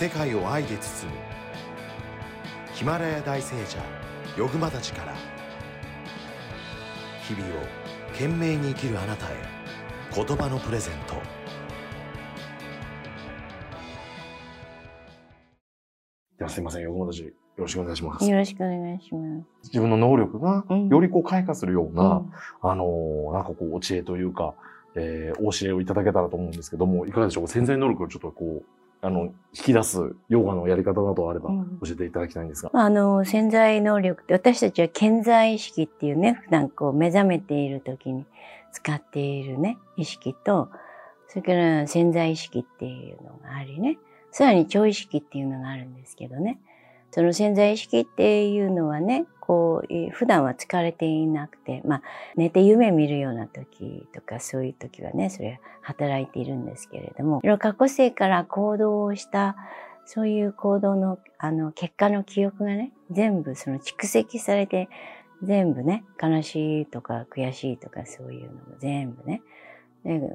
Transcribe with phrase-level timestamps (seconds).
[0.00, 1.18] 世界を愛で包む。
[2.72, 3.78] ヒマラヤ大聖者
[4.34, 5.12] ヨグマたちから
[7.28, 7.58] 日々を
[8.12, 9.34] 懸命に生きるあなたへ
[10.14, 11.16] 言葉のプレゼント。
[16.38, 18.26] ではすいません、ヨグマたち、よろしくお願いします。
[18.26, 19.20] よろしくお願いしま
[19.62, 19.68] す。
[19.68, 20.88] 自分の能力がうん。
[20.88, 22.32] よりこう開花するような、うん。
[22.62, 24.54] あのーなんかこう、お知恵というか、
[24.94, 27.44] えー、お教えをいただけたらと思うんですけども、いかがでしょう？
[27.44, 28.64] か潜在能力をちょっとこう、
[29.02, 31.78] あの、引き出すヨガのやり方などあればうん。
[31.82, 32.70] 教えていただきたいんですが。
[32.72, 38.26] まあ、あの、潜在能力って、私たちは潜在意識っていうね、普段こう目覚めている時に
[38.72, 40.68] 使っているね、意識と、
[41.28, 43.98] それから潜在意識っていうのがありね、
[44.32, 46.60] さらに超意識っていうのがあるんですけどね、
[47.10, 52.02] その潜在意識っていうのはね、こう、普段は疲れていなくて、まあ、
[52.36, 59.56] 寝て夢見るような時とか、そういう時はね、それは働いているんですけれども、いろいろ過去世から行動をした、
[60.04, 64.88] そういう行動の、あの、結果の記憶がね、全部その蓄積されて、
[65.42, 69.42] 全部ね、悲しいとか悔しいとかそういうのも全部、ね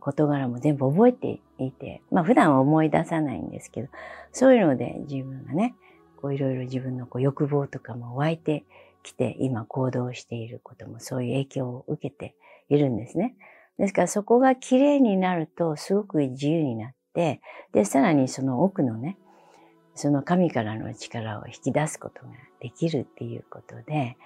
[0.00, 3.88] 事柄も全部覚えていて、まあ普段は思い出さないんですけど、
[4.32, 5.74] そういうので自分がね、
[6.20, 8.64] こういろいろ自分のこう欲望とかも湧いて
[9.02, 12.34] きて、今行動していることもそういう影響を受けて
[12.68, 13.34] いるんですね。
[13.78, 17.40] ですからそこが綺麗になるとすごく自由になって、
[17.72, 19.16] で、さらにその奥のね、
[19.94, 24.16] その神からの力を引き出すことができるっていうことで、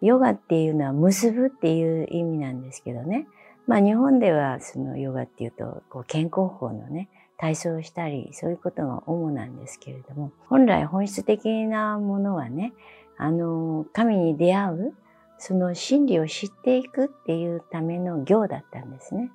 [0.00, 3.26] ヨガっていうのは結ぶっていう意味なんですけどね。
[3.66, 12.72] まあ日本ではそのヨガっていうと、こう健康法のね、体操したり、そういうことが主なんですけれども、本来本質的なものはね、
[13.16, 14.94] あの、神に出会う、
[15.38, 19.30] その真理を知っていくっていうための行だったんですね。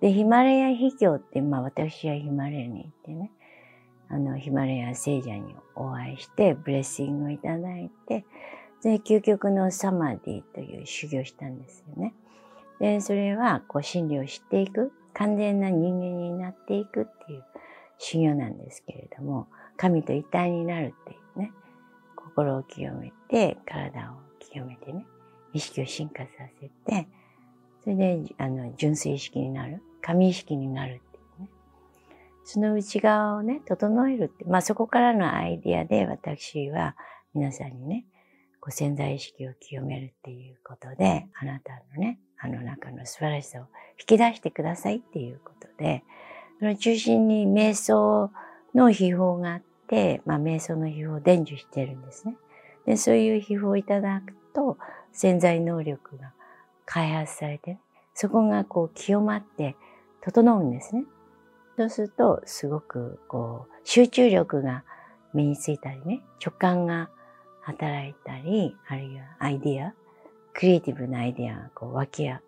[0.00, 3.30] で、ヒマラヤ秘教って、まあ私はヒマラヤに行ってね、
[4.08, 8.24] あの、ヒマラヤ聖者にお会いして、ブレッシングをいただいて、
[8.82, 12.14] で、究極のサマディという修行したんですよね。
[12.80, 17.44] で、それは、こう、真理を知っていく、完全な人間になっていくっていう
[17.98, 21.52] 修行なんですけれども、神と一体になるっていうね、
[22.16, 25.06] 心を清めて、体を清めてね、
[25.52, 26.28] 意識を進化さ
[26.60, 27.08] せて、
[27.82, 31.48] それで、あの、純粋意識になる、神意識になるっていうね。
[32.44, 36.96] その内側をね、整えるって、まあそこからのアイディアで私は
[37.34, 38.04] 皆さんにね、
[38.60, 43.66] こう潜在意識を清めるっていうことで、あなたのね、あの中の素晴らしさを
[43.98, 46.02] 引き出してくださいっていうことで、
[46.58, 48.30] その中心に瞑想
[48.74, 52.36] の秘宝があって、まあ瞑想の秘宝を伝授してるんですね。
[52.84, 54.76] で、そういう秘宝をいただくと、
[55.12, 56.32] 潜在能力が
[56.84, 57.78] 開発されて、
[58.14, 59.76] そこがこう清まって
[60.20, 61.04] 整うんですね。
[61.76, 64.82] そうすると、すごくこう、集中力が
[65.32, 67.08] 身についたりね、直感が
[67.60, 69.94] 働いたり、あるいはアイディア、
[70.54, 72.40] クリエイティブなアイデアがこう湧き上が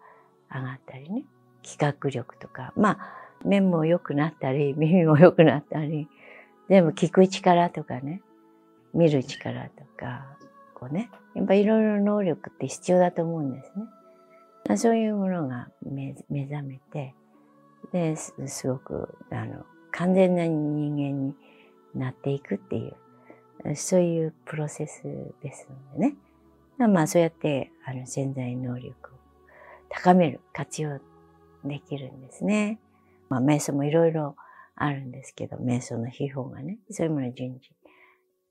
[0.74, 1.24] ったりね、
[1.62, 2.98] 企画力とか、まあ、
[3.44, 6.08] 目も良くなったり、 耳も良くなったり、
[6.68, 8.22] 全部聞く力とかね、
[8.92, 10.26] 見る力とか、
[10.74, 13.72] こうね、やっぱいろいろ能力って必要だと思うんです
[14.68, 14.76] ね。
[14.76, 17.14] そういうものが目覚めて、
[17.92, 21.34] で、すすごく、あの、完全な人間に
[21.94, 22.88] なっていくってい
[23.64, 25.02] う、そういうプロセス
[25.42, 26.16] ですのでね。
[26.78, 29.14] まあ、そうやって、あの、潜在能力を
[29.88, 30.98] 高める、活用
[31.64, 32.80] できるんですね。
[33.28, 34.36] まあ、瞑想もいろいろ
[34.76, 37.70] あるんですけど、瞑想の秘宝がね、そういうものを順次、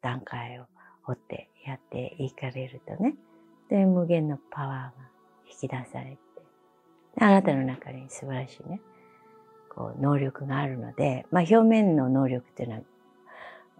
[0.01, 0.65] 段階を
[1.07, 3.15] 追ってやっていかれるとね、
[3.69, 5.09] で、無限のパワーが
[5.49, 6.17] 引き出されて、
[7.19, 8.81] あなたの中に素晴らしいね、
[9.69, 12.81] こう、能力があるので、まあ、表面の能力っていうのは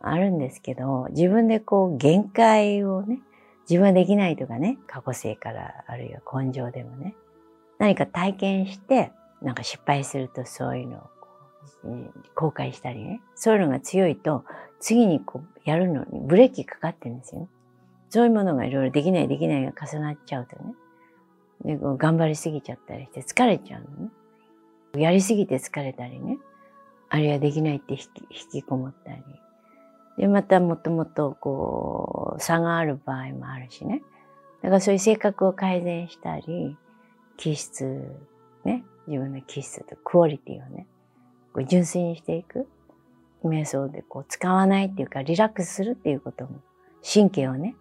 [0.01, 3.19] あるんですけど、自分でこう、限界をね、
[3.69, 7.15] 自分はできないとかね、過去性から、あるいは根性でもね、
[7.79, 11.07] 何か体験して、なんか失敗するとそういうのをこ
[11.83, 14.45] ううん後悔したりね、そういうのが強いと、
[14.79, 17.47] 次にこうやるのにブレーキかかってるんですよ。
[18.09, 20.55] そういうものがいろいろできないできないが重なっちゃうと
[21.65, 24.11] ね、で頑張りすぎちゃったりして疲れちゃうのね。
[24.95, 26.37] やりすぎて疲れたりね、
[27.09, 29.23] あるいはできないって引き引きこもったり。
[30.17, 34.03] で、またもともとこう、差がある場合もあるしね。
[34.61, 36.77] だからそういう性格を改善したり、
[37.37, 37.83] 気質、
[38.63, 40.87] ね、自分の気質とクオリティをね、
[41.53, 42.67] こう純粋にしていく。
[43.43, 46.61] 瞑想でこう使わないっていうか、リラックスするっていうことも、
[47.03, 47.75] 神経をね、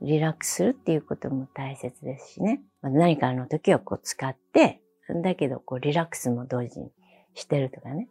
[0.00, 2.62] リラックスするっていうことも大切ですしね。
[2.82, 4.80] 何かの時はこう使って、
[5.22, 6.90] だけどこうリラックスも同時に
[7.34, 8.08] してるとかね。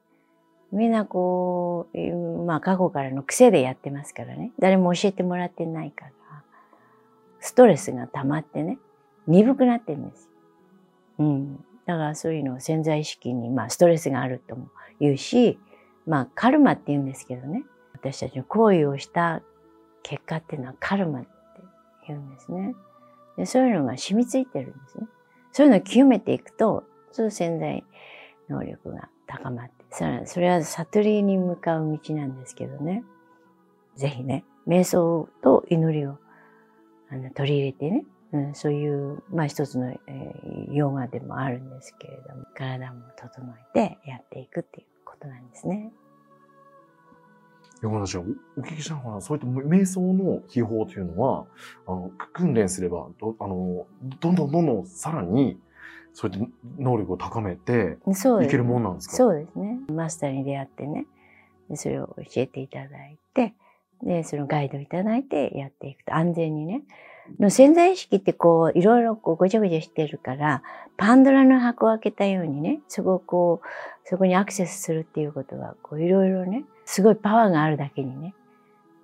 [0.76, 4.52] みんなこう、まあ過去からの癖でやってますからね。
[4.60, 6.12] 誰も教えてもらってないから、
[7.40, 8.78] ストレスが溜まってね、
[9.28, 10.30] 鈍くなってるんです。
[11.20, 11.56] うん。
[11.86, 14.68] だからそういうのを潜在意識に、まあストレスがあるとも
[15.00, 15.60] 言うし、
[16.06, 17.64] まあカルマって言うんですけどね。
[17.94, 19.42] 私たちの行為をした
[20.04, 21.30] 結果っていうのはカルマって
[22.08, 22.76] 言うんですね。
[23.38, 25.08] でそういうのが染みついてるんですね。
[25.52, 27.84] そういうのを清めていくと、その潜在
[28.50, 29.75] 能力が高まって、
[30.26, 33.04] それは悟りに向かう道なんですけどね。
[33.96, 36.18] ぜひね、瞑想と祈りを
[37.10, 45.94] あの取り入れてね、うん、そういう、まあ一つの、えー、ヨガでもあるんですけれども、体も整えてやっていくっていうことなんですね。
[47.82, 48.24] 山田氏お
[48.58, 51.46] 聞きしたのは、そういった瞑想の秘法というのは、
[51.88, 53.86] あの、訓練すれば、どあの、
[54.20, 55.60] どんどんどんどんさらに、
[56.18, 56.48] そういった
[56.80, 59.16] 能力を高めていけるもんなんですか？
[59.18, 59.80] そうですね。
[59.94, 61.06] マスターに出会ってね、
[61.76, 63.54] それを教えていただいて、
[64.02, 66.82] で、そのガイドいただいてやっていくと安全にね。
[67.40, 70.62] の潜在意識ってこう、いろいろこうごちゃごちゃしてるから、
[70.96, 73.68] パンドラの箱を開けたようにね、そこをこう、
[74.08, 78.36] そこにアクセスするっていうことは、こういろいろね、すごいパワーがあるだけにね、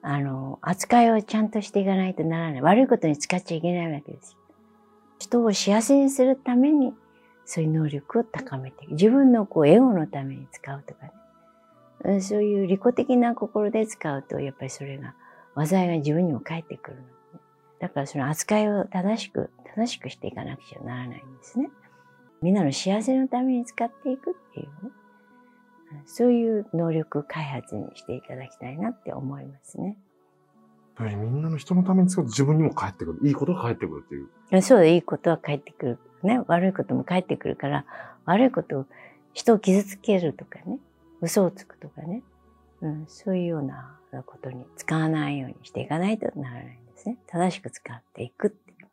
[0.04, 2.62] あの、扱いをちゃんとしていかないとならない。
[2.62, 4.38] 悪いことに使っちゃいけないわけですよ。
[5.22, 6.96] 人を幸せにするために、
[7.46, 8.88] そういう能力を高めて。
[8.88, 11.12] 自分のこう、エゴのために使うとか
[12.04, 12.22] ね。
[12.22, 15.14] そういう利己的な心で使うと、やっぱりそれが、
[15.56, 17.08] 災いが自分にも返ってくるの、ね。
[17.80, 21.70] だからその扱いを正しく、正しくしていかなくちゃならないんですね。
[22.42, 24.92] みんなの幸せのために使っていくっていうね。
[26.06, 29.98] そういう能力開発にしていただきたいなって思いますね。
[30.96, 33.20] ぱりみんなの人のために使うと自分にも返ってくる。
[33.28, 34.62] いいことが返ってくるっていう。
[34.62, 36.00] そうだ、いいことは返ってくる。
[36.24, 36.42] ね。
[36.48, 37.86] 悪いことも返ってくるから、
[38.26, 38.86] 悪いことを、
[39.34, 40.80] 人を傷つけるとかね。
[41.22, 42.24] 嘘をつくとかね。
[42.82, 47.18] うん、そういうようなことに使わないようにしていかないとならないんですね。
[47.28, 48.88] 正しく使っていくっていう。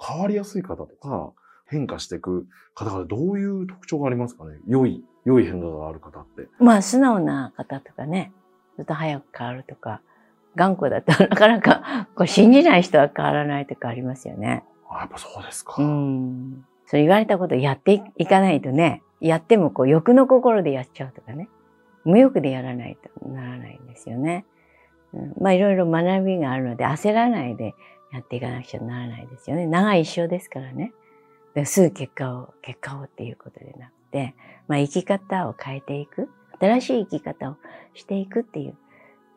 [0.00, 1.32] 変わりやすい方とか、
[1.66, 4.58] 変化していく方々、どういう特徴がありますかね？
[4.66, 6.48] 良い良い変化がある方って。
[6.58, 8.32] まあ、素直な方とかね、
[8.76, 10.00] ずっと早く変わるとか、
[10.56, 14.64] 頑固だと なかなかこう信じない人は変わらないとかありますよね。
[14.90, 15.74] あやっぱそうですか。
[15.78, 16.64] うん。
[16.86, 21.48] それ言われたことやっていかないとね、やってもこう欲の心でやっちゃうとかね、
[22.04, 24.46] 無欲でやらないとならないんですよね。
[25.12, 27.74] うん、まあいろいろ学びがあるので焦らないで
[28.12, 29.66] やっていかなくちゃならないですよね。
[29.66, 30.92] 長い一生ですからね。
[31.64, 34.34] すぐ結果を、結果をっていうことでなくて、
[34.66, 36.28] まあ、生き方を変えていく、
[36.60, 37.56] 新しい生き方を
[37.94, 38.76] していくっていう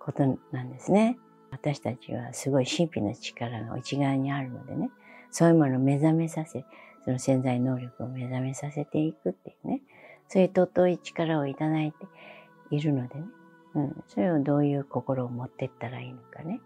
[0.04, 1.18] ことなんですね。
[1.52, 4.90] 私たちはすごい神秘の力が内側にあるのでね、
[5.30, 6.66] そういうものを目覚めさせ、
[7.04, 9.82] その潜在能力を目覚めさせていくっていうね、
[10.28, 12.08] そういう尊い力をいただいて
[12.72, 13.26] いるのでね、
[13.76, 16.62] うん、それをどういう心を持っていったらいいのかね、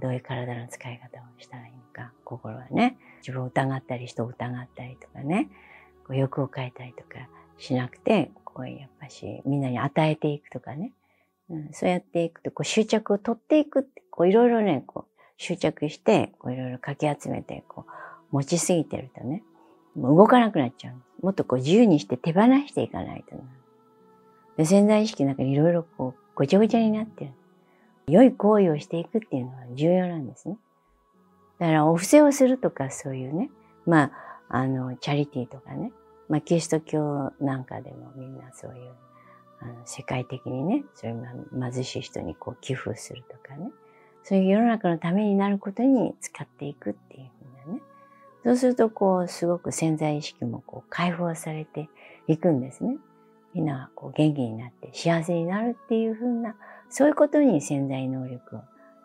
[0.00, 5.48] どういう体の使い方をしたらいいのか、心はね、自分を疑ったり人を疑ったりとかね、
[6.06, 7.28] こう欲を変えたりとか
[7.58, 10.92] しなくて、こうやっぱしみんなに与えていくとかね、
[11.52, 19.42] うん、そうやっていくとこう執着を取っていくって、こういろいろね、こう執着して、こういろいろかき集めて、こう持ちすぎてるとね、
[19.94, 20.94] もう動かなくなっちゃう。
[21.24, 23.42] もっとこう自由にして手放していかないとな。
[24.56, 27.32] で潜在意識の中にいろいろこうごちゃごちゃになってる。
[28.08, 30.56] 良い行為をしていくっていうのは重要なんですね。
[31.58, 33.50] だからお布施をするとかそういうね、
[33.86, 34.12] まあ、
[34.48, 35.92] あの、チャリティーとかね、
[36.28, 38.90] まあ、キリスト教なんかでもみんなそういう、
[39.62, 43.70] あの世界的にね、そういう貧しい人にこう寄付するとかね、
[44.24, 47.30] そういう世の中のためになることに使っていくっていう
[47.64, 47.82] ふうなね。
[48.44, 51.88] そうすると、こう、すごく潜在意識もこう解放されて
[52.26, 52.96] いくんですね。
[53.54, 56.56] みんながこう元気になって幸せになるっていうふうな、
[56.88, 58.60] そういうことに潜在能力を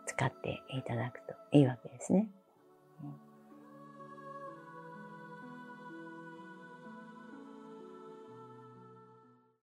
[0.06, 2.28] 使っていただくといいわけですね。